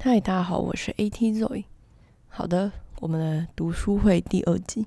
[0.00, 1.64] 嗨，大家好，我是 AT Zoe。
[2.28, 2.70] 好的，
[3.00, 4.86] 我们的读书会第二季，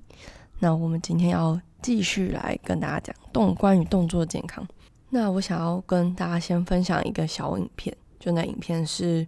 [0.59, 4.65] 那我们今天要继续来跟大家讲动关于动作健康。
[5.09, 9.27] 那我想要跟大家先分享一个小影片，就那影片是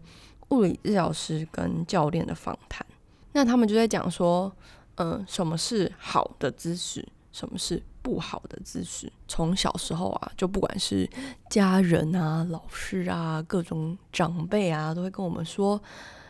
[0.49, 2.85] 物理治疗师跟教练的访谈。
[3.33, 4.49] 那他们就在讲说，
[4.95, 9.11] 嗯，什么是好的姿势，什么是不好的姿势。
[9.27, 11.09] 从小时候啊，就不管是
[11.49, 15.81] 家人啊、老师啊、各种长辈啊，都会跟我们说，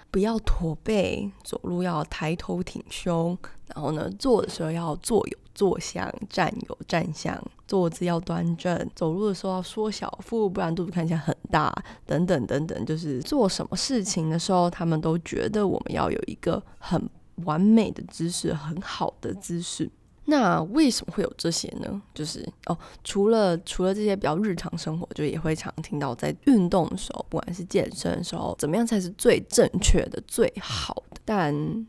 [0.10, 3.38] 不要驼背，走路要抬头挺胸，
[3.68, 11.74] 然后呢，坐的时候要坐有坐相，站有站相，坐姿要端正，走路的时候要缩小腹，不然肚子看起来很大，
[12.06, 12.86] 等等等等。
[12.86, 17.10] 就是做什么事情的时候，他们都觉得我们要有一个很
[17.46, 19.90] 完美的姿势，很好的姿势。
[20.26, 22.02] 那为什么会有这些呢？
[22.14, 31.22] 就是哦，除了除了这些比较日常生活，就也会常听到在运动的时候，不管是健身的时候，怎么样才是最正确的、最好的？
[31.26, 31.86] 但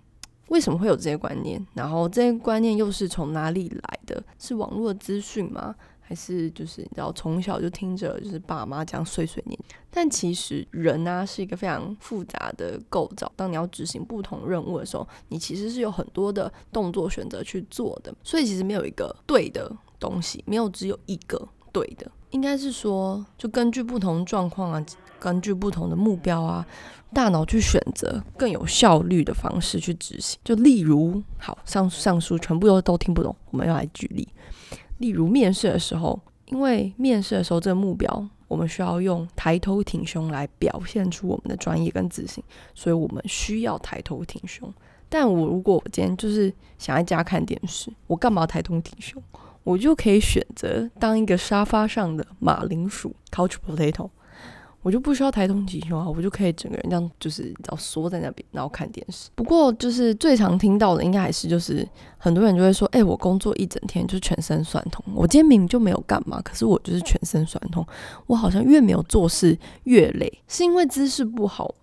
[0.48, 1.64] 为什么会有这些观念？
[1.74, 4.22] 然后这些观念又是从哪里来的？
[4.38, 5.74] 是网络资讯吗？
[6.06, 9.58] 还是就是你知道从小就听着就是爸妈这样碎碎念？
[9.90, 13.30] 但其实人呢是一个非常复杂的构造。
[13.34, 18.14] 当你要执行不同任务的时候，你其实是有很多的动作选择去做的。
[18.22, 22.10] 所以其实没有一个对的东西，没有只有一个对的。
[22.30, 24.84] 应该是说，就根据不同状况啊，
[25.20, 26.66] 根据不同的目标啊，
[27.12, 30.38] 大脑去选择更有效率的方式去执行。
[30.42, 34.28] 就例如，好上上述全部都都听不懂，我们要来举例。
[35.04, 42.42] 例如面试的时候，因为面试的时候这个目标，我们需要用抬头挺胸来表现出我们的专业跟自信，
[42.74, 44.72] 所以我们需要抬头挺胸。
[45.10, 49.22] 但我如果我今天就是想在家看电视，我干嘛抬头挺胸？
[49.62, 54.08] 我就可以选择当一个沙发上的马铃薯 （couch potato）。
[54.84, 59.30] 我就不需要抬头挺胸啊，我就可以整个人这样，就是要缩在那边，然后看电视。
[59.34, 67.84] 不过，就是最常听到的，应该还是就是很多人就会说，哎，我工作一整天就全身酸痛，我今天明明就没有干嘛，可是我就是全身酸痛，
[68.26, 71.74] 我好像越没有做事越累，是因为姿势不好。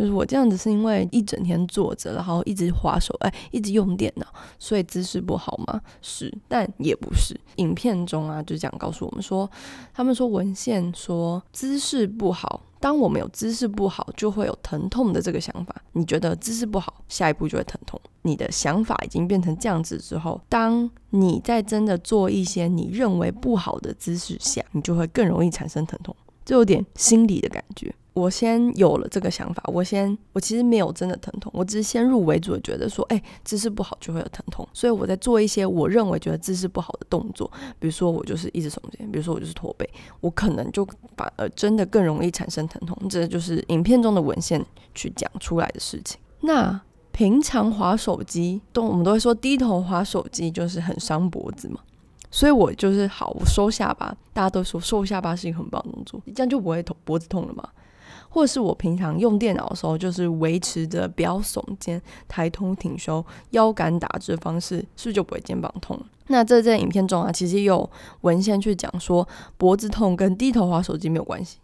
[0.00, 4.26] 就是我这样子是因为一整天坐着，然后一直划手，哎，一直用电脑，
[4.58, 5.78] 所以姿势不好吗？
[6.00, 7.38] 是，但也不是。
[7.56, 9.50] 影片中啊，就这样告诉我们说，
[9.92, 15.82] 他们说文献说姿势不好，当我们有姿势不好，就会有疼痛的这个想法。
[15.92, 18.00] 你觉得姿势不好，下一步就会疼痛。
[18.22, 26.16] 你的想法已经变成这样子之后，当你在真的做一些你认为不好的姿势下，你就会更容易产生疼痛。
[26.50, 27.94] 就有点心理的感觉。
[28.12, 39.88] 我先有了这个想法，我先，我其实没有真的疼痛，我只是先入为主的觉得说，哎，姿势不好就会有疼痛，所以我在做一些我认为觉得姿势不好的动作，比如说我就是一直耸肩，比如说我就是驼背，
[40.20, 40.84] 我可能就
[41.16, 43.08] 反而真的更容易产生疼痛。
[43.08, 44.60] 这就是影片中的文献
[44.92, 46.20] 去讲出来的事情。
[46.40, 46.80] 那
[47.12, 51.78] 平常滑手机，都我们都会说低头滑手机就是很伤脖子嘛。
[52.40, 57.68] 所以我就是好，我收下巴，大家都说收下巴是一个很棒的动作，这样就不会头脖子痛了嘛。
[58.30, 66.00] 或者是我平常用电脑的时候，就是维持着不要耸肩、抬头挺胸、腰杆打直的方式，是不是就不会肩膀痛？
[66.28, 67.90] 那这在影片中啊，其实也有
[68.22, 69.28] 文献去讲说，
[69.58, 71.58] 脖子痛跟低头滑手机没有关系，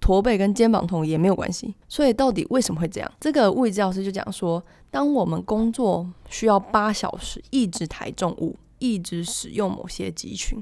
[0.00, 1.74] 驼背跟肩膀痛也没有关系。
[1.88, 3.10] 所以到底为什么会这样？
[3.18, 8.54] 这个物理治疗师就讲说，当我们工作需要八小时一直抬重物。
[8.80, 10.58] 一直使用某些肌群，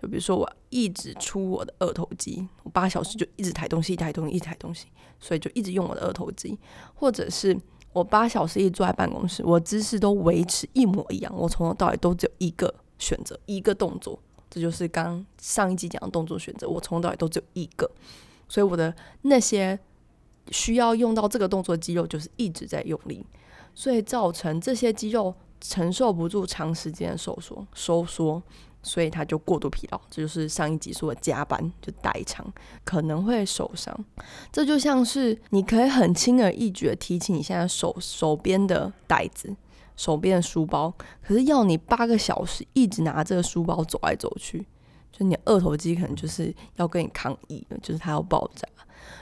[0.00, 4.86] 就比如说我一直出我的二头肌，我八小时就一直抬东西，抬东西，一抬东西，
[5.20, 6.58] 所以就一直用我的二头肌，
[6.94, 7.54] 或者是
[7.92, 14.18] 我八小时一直坐在办公室，我姿势都维持一模一样，我从头到尾都只有一个选择，一个动作，
[14.48, 17.90] 这就是刚上一集讲的动作选择，我从头到尾都只有一个，
[18.48, 19.78] 所以我的那些
[20.50, 23.26] 需要用到这个动作的肌肉就是一直在用力，
[23.74, 25.34] 所以造成这些肌肉。
[25.60, 28.42] 承受不住长时间的收缩，收缩，
[28.82, 30.00] 所以他就过度疲劳。
[30.10, 32.46] 这就是上一集说的加班，就代偿，
[32.84, 33.94] 可能会受伤。
[34.50, 39.54] 这就像是你可以很轻而易举的提起你现在手手边的袋子、
[39.96, 40.92] 手边的书包，
[41.22, 44.66] 可是要你八个小时一直拿这个书包走来走去，
[45.12, 48.66] 就你二头肌可能就是要跟你抗议，就是它要爆炸。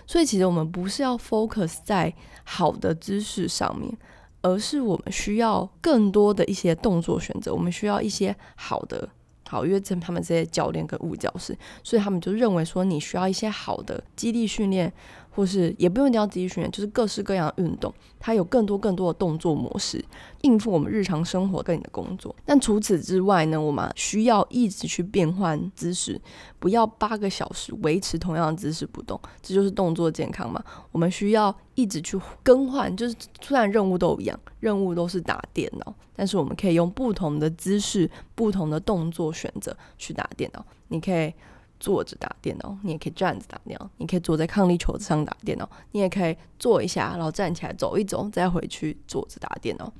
[0.06, 2.14] 所以其实我们不是要 focus 在
[2.44, 3.96] 好的姿势上面。
[4.42, 9.08] 而是我们需要更多的一些动作选择，我们需要一些好的
[9.48, 14.92] 好，因为这他们这些教练跟物教师，所以他们就认为说你需要一些好的基地训练，
[15.38, 20.04] 或是也不用一定要自己训练，就是各式各样的运动，它有更多更多的动作模式，
[20.40, 22.34] 应付我们日常生活跟你的工作。
[22.44, 26.20] 但除此之外呢，我们需要一直去变换姿势，
[26.58, 30.60] 不要八个小时维持同样的姿势不动，这就是动作健康嘛。
[30.90, 40.66] 我们需要一直去更换，就是虽然任务都一样，任务都是打电脑，但是我们可以用不同的姿势、不同的动作选择去打电脑。
[40.88, 41.32] 你可以。
[41.80, 49.92] 坐着打电脑，你也可以站着打电脑，你可以坐在抗力球上打电脑，你也可以坐一下，然后站起来走一走，再回去坐着打电脑。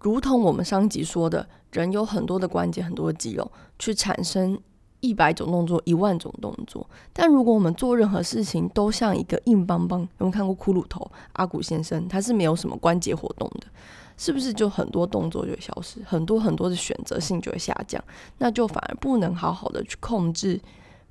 [0.00, 4.58] 如同我们上集说的，人有很多的关节，很多的肌肉，去产生
[5.00, 6.88] 一百种动作、一万种动作。
[7.12, 12.08] 但如果我们做任何事情都像一个硬邦邦，有没有看过骷髅头阿古先生？
[12.08, 13.66] 他是没有什么关节活动的，
[14.16, 14.52] 是不是？
[14.52, 18.02] 就很多动作就会消失，很多很多的选择性就会下降，
[18.38, 20.60] 那就反而不能好好的去控制。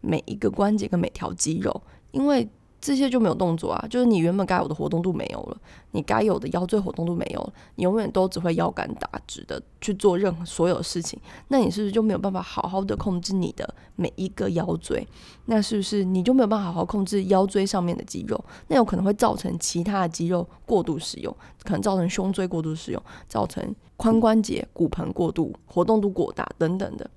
[0.01, 1.81] 每一个关节跟每条肌肉，
[2.12, 2.50] 因为
[2.80, 5.57] 这些就没有动作啊，就是你原本该有的活动度没有了，
[5.92, 11.19] 你该有的腰椎活动度没有了，你永远都只会腰杆打直的去做任何所有事情，
[11.50, 15.07] 那你是不是就没有办法好好的控制你的每一个腰椎？
[15.45, 18.44] 那是不是你就没有办法好好控制腰椎上面的肌肉？
[18.68, 21.31] 那有可能会造成其他的肌肉过度使用，
[21.63, 23.63] 可能造成胸椎过度使用，造成
[23.95, 27.07] 髋关节、骨盆过度活动度过大等等的。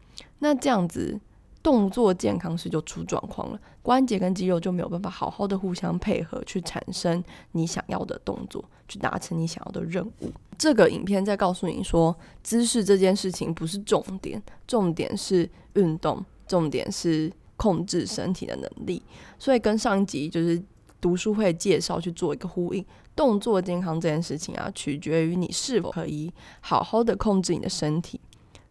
[0.40, 1.19] 那这样子。
[1.64, 10.31] 动作健康时就出状况了，关节跟肌肉就没有办法好好的互相配合，去产生你想要的动作，去达成你想要的任务。
[10.58, 19.02] 这个影片在告诉你说，姿势这件事情不是重点，重点是运动，重点是控制身体的能力。
[19.38, 20.62] 所以跟上一集就是
[21.00, 22.84] 读书会介绍去做一个呼应，
[23.16, 26.31] 动作健康这件事情啊，取决于你是否可以
[26.61, 28.20] 好好的控制你的身体。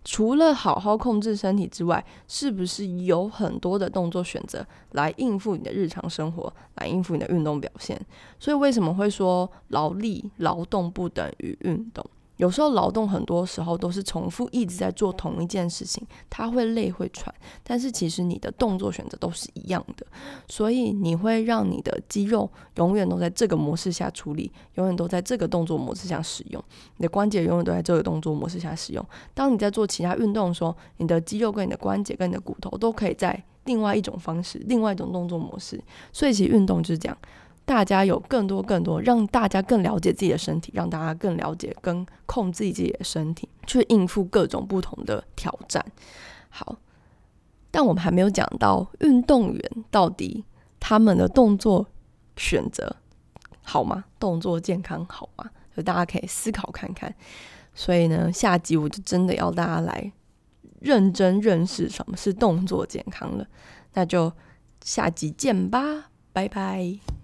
[0.04, 8.00] 除了好好控制身体之外，是不是有很多的动作选择来应付你的日常生活，来应付你的运动表现？
[8.38, 12.06] 所以为什么会说劳力劳动不等于运动？
[12.44, 20.06] 有时候劳动很多时候都是重复一直在做同一件事情，他会累会喘，但是其实你的动作选择都是一样的，
[20.50, 26.62] 所以你会让你的肌肉永远都在这个模式下处理，永远都在这个动作模式下使用，
[26.98, 29.06] 你的关节永远都在这个动作模式下使用。
[29.34, 35.81] 当你在做其他运动的时候，你的肌肉跟你的关节跟你的骨头都可以在另外一种方式、另外一种动作模式。
[36.12, 37.18] 所以其实运动就是这样。
[37.65, 45.83] 大家有更多更多，让大家更了解自己的身体，让大家更了解跟控制自己的身体，去应付各种不同的挑战。
[46.50, 46.77] 好，
[47.71, 50.44] 但我们还没有讲到运动员到底
[50.80, 51.88] 他们的动作
[52.36, 52.98] 选择
[53.63, 54.06] 好吗？
[54.19, 55.45] 动作健康好吗？
[55.74, 57.16] 所以大家可以思考看看。
[57.74, 60.12] 所以呢，下集我就真的要大家来
[60.81, 63.48] 认真认识什么是动作健康了。
[63.94, 64.31] 那就
[64.83, 66.12] 下集见吧。
[66.33, 67.23] 拜拜。